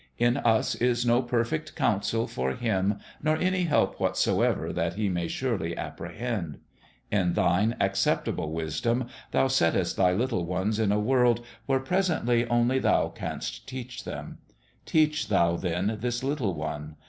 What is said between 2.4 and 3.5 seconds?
him nor